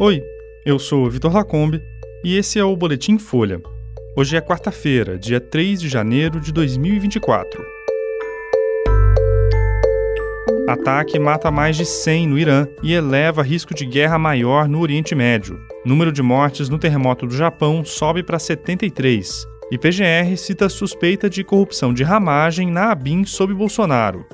[0.00, 0.22] Oi,
[0.64, 1.82] eu sou Vitor Lacombe
[2.22, 3.60] e esse é o Boletim Folha.
[4.16, 7.60] Hoje é quarta-feira, dia 3 de janeiro de 2024.
[10.68, 15.16] Ataque mata mais de 100 no Irã e eleva risco de guerra maior no Oriente
[15.16, 15.58] Médio.
[15.84, 19.48] Número de mortes no terremoto do Japão sobe para 73.
[19.72, 24.24] E PGR cita suspeita de corrupção de ramagem na ABIN sob Bolsonaro.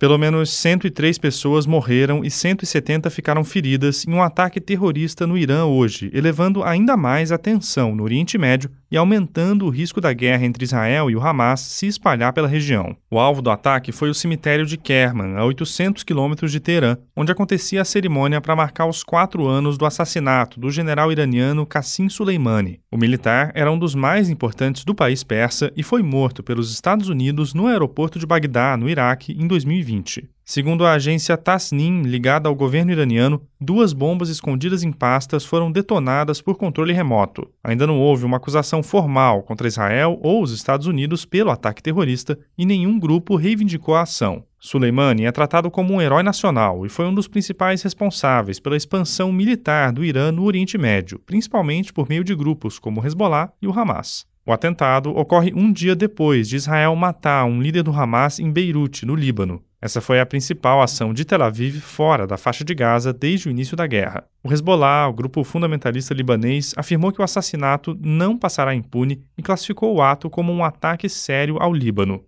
[0.00, 5.66] Pelo menos 103 pessoas morreram e 170 ficaram feridas em um ataque terrorista no Irã
[5.66, 10.44] hoje, elevando ainda mais a tensão no Oriente Médio e aumentando o risco da guerra
[10.44, 12.96] entre Israel e o Hamas se espalhar pela região.
[13.10, 17.30] O alvo do ataque foi o cemitério de Kerman, a 800 quilômetros de Teherã, onde
[17.30, 22.80] acontecia a cerimônia para marcar os quatro anos do assassinato do general iraniano Qassim Soleimani.
[22.90, 27.08] O militar era um dos mais importantes do país persa e foi morto pelos Estados
[27.08, 30.28] Unidos no aeroporto de Bagdá, no Iraque, em 2020.
[30.52, 36.42] Segundo a agência Tasnim, ligada ao governo iraniano, duas bombas escondidas em pastas foram detonadas
[36.42, 37.48] por controle remoto.
[37.62, 42.36] Ainda não houve uma acusação formal contra Israel ou os Estados Unidos pelo ataque terrorista
[42.58, 44.42] e nenhum grupo reivindicou a ação.
[44.58, 49.30] Soleimani é tratado como um herói nacional e foi um dos principais responsáveis pela expansão
[49.30, 53.68] militar do Irã no Oriente Médio, principalmente por meio de grupos como o Hezbollah e
[53.68, 54.26] o Hamas.
[54.44, 59.06] O atentado ocorre um dia depois de Israel matar um líder do Hamas em Beirute,
[59.06, 59.62] no Líbano.
[59.82, 63.50] Essa foi a principal ação de Tel Aviv fora da faixa de Gaza desde o
[63.50, 64.28] início da guerra.
[64.44, 69.94] O Hezbollah, o grupo fundamentalista libanês, afirmou que o assassinato não passará impune e classificou
[69.94, 72.22] o ato como um ataque sério ao Líbano.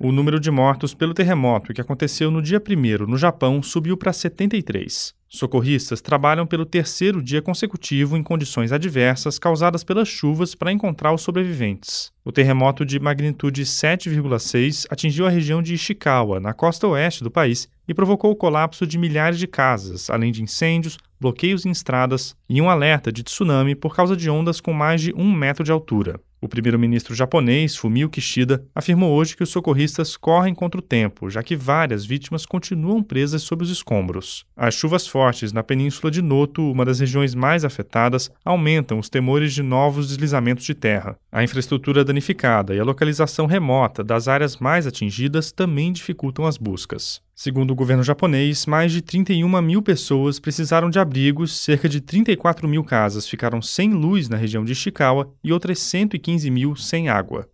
[0.00, 4.14] O número de mortos pelo terremoto que aconteceu no dia 1 no Japão subiu para
[4.14, 5.17] 73.
[5.28, 11.20] Socorristas trabalham pelo terceiro dia consecutivo em condições adversas causadas pelas chuvas para encontrar os
[11.20, 12.10] sobreviventes.
[12.24, 17.68] O terremoto de magnitude 7,6 atingiu a região de Ishikawa, na costa oeste do país,
[17.86, 22.60] e provocou o colapso de milhares de casas, além de incêndios, bloqueios em estradas e
[22.62, 26.18] um alerta de tsunami por causa de ondas com mais de um metro de altura.
[26.40, 31.42] O primeiro-ministro japonês, Fumio Kishida, afirmou hoje que os socorristas correm contra o tempo, já
[31.42, 34.44] que várias vítimas continuam presas sob os escombros.
[34.56, 39.52] As chuvas fortes na península de Noto, uma das regiões mais afetadas, aumentam os temores
[39.52, 41.18] de novos deslizamentos de terra.
[41.32, 47.20] A infraestrutura danificada e a localização remota das áreas mais atingidas também dificultam as buscas.
[47.40, 52.66] Segundo o governo japonês, mais de 31 mil pessoas precisaram de abrigos, cerca de 34
[52.66, 57.48] mil casas ficaram sem luz na região de Ishikawa e outras 115 mil sem água.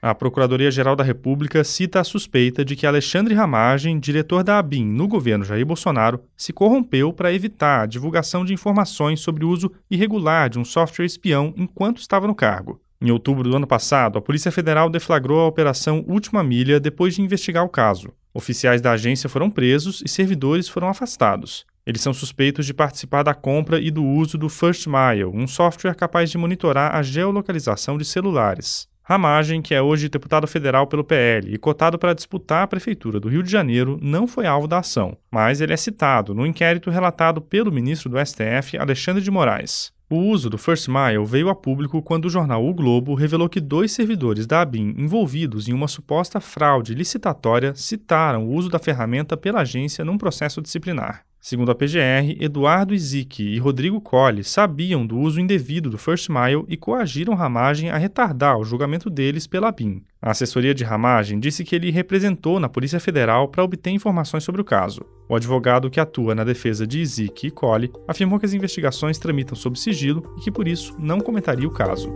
[0.00, 5.06] A Procuradoria-Geral da República cita a suspeita de que Alexandre Ramagem, diretor da ABIN no
[5.06, 10.48] governo Jair Bolsonaro, se corrompeu para evitar a divulgação de informações sobre o uso irregular
[10.48, 12.80] de um software espião enquanto estava no cargo.
[13.00, 17.22] Em outubro do ano passado, a Polícia Federal deflagrou a Operação Última Milha depois de
[17.22, 18.08] investigar o caso.
[18.32, 21.66] Oficiais da agência foram presos e servidores foram afastados.
[21.86, 25.94] Eles são suspeitos de participar da compra e do uso do First Mile, um software
[25.94, 28.88] capaz de monitorar a geolocalização de celulares.
[29.08, 33.28] Ramagem, que é hoje deputado federal pelo PL e cotado para disputar a prefeitura do
[33.28, 37.40] Rio de Janeiro, não foi alvo da ação, mas ele é citado no inquérito relatado
[37.40, 39.92] pelo ministro do STF, Alexandre de Moraes.
[40.08, 43.60] O uso do First Mile veio a público quando o jornal O Globo revelou que
[43.60, 49.36] dois servidores da ABIN envolvidos em uma suposta fraude licitatória citaram o uso da ferramenta
[49.36, 51.26] pela agência num processo disciplinar.
[51.48, 56.64] Segundo a PGR, Eduardo Izik e Rodrigo Colli sabiam do uso indevido do First Mile
[56.66, 60.02] e coagiram Ramagem a retardar o julgamento deles pela BIM.
[60.20, 64.60] A assessoria de Ramagem disse que ele representou na Polícia Federal para obter informações sobre
[64.60, 65.02] o caso.
[65.28, 69.54] O advogado que atua na defesa de Izik e Colli afirmou que as investigações tramitam
[69.54, 72.08] sob sigilo e que por isso não comentaria o caso.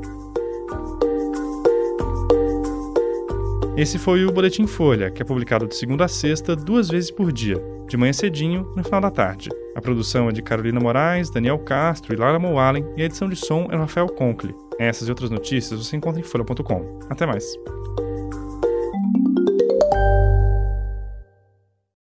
[3.81, 7.33] Esse foi o Boletim Folha, que é publicado de segunda a sexta, duas vezes por
[7.33, 7.57] dia,
[7.89, 9.49] de manhã cedinho no final da tarde.
[9.75, 13.37] A produção é de Carolina Moraes, Daniel Castro e Lara Moalen e a edição de
[13.37, 14.55] som é Rafael Conkle.
[14.79, 16.99] Essas e outras notícias você encontra em folha.com.
[17.09, 17.57] Até mais.